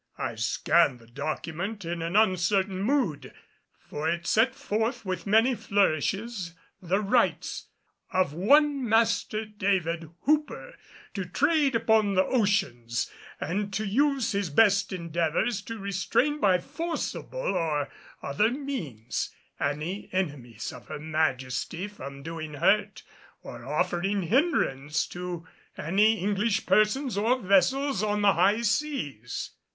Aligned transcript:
I 0.17 0.33
scanned 0.33 0.97
the 0.97 1.05
document 1.05 1.85
in 1.85 2.01
an 2.01 2.15
uncertain 2.15 2.81
mood. 2.81 3.31
For 3.87 4.09
it 4.09 4.25
set 4.25 4.55
forth 4.55 5.05
with 5.05 5.27
many 5.27 5.53
flourishes 5.53 6.55
the 6.81 6.99
rights 7.01 7.67
"of 8.11 8.33
one 8.33 8.89
Master 8.89 9.45
David 9.45 10.09
Hooper 10.21 10.75
to 11.13 11.25
trade 11.25 11.75
upon 11.75 12.15
the 12.15 12.25
oceans 12.25 13.11
and 13.39 13.71
to 13.73 13.85
use 13.85 14.31
his 14.31 14.49
best 14.49 14.91
endeavors 14.91 15.61
to 15.61 15.77
restrain 15.77 16.39
by 16.39 16.57
forcible 16.57 17.53
or 17.53 17.87
other 18.23 18.49
means 18.49 19.29
any 19.59 20.09
enemies 20.11 20.73
of 20.73 20.87
Her 20.87 20.97
Majesty 20.97 21.87
from 21.87 22.23
doing 22.23 22.55
hurt 22.55 23.03
or 23.43 23.63
offering 23.63 24.23
hindrance 24.23 25.05
to 25.09 25.47
any 25.77 26.15
English 26.17 26.65
persons 26.65 27.19
or 27.19 27.37
vessels 27.37 28.01
on 28.01 28.23
the 28.23 28.33
high 28.33 28.61
seas." 28.61 29.51